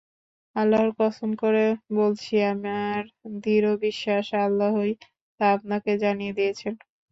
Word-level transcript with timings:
আল্লাহর 0.55 0.91
কসম 0.99 1.29
করে 1.41 1.65
বলছি, 1.95 2.33
আমার 2.53 3.01
দৃঢ় 3.41 3.71
বিশ্বাস, 3.81 4.25
আল্লাহই 4.45 4.91
তা 5.39 5.45
আপনাকে 5.55 5.91
জানিয়ে 6.03 6.33
দিয়েছেন। 6.33 6.73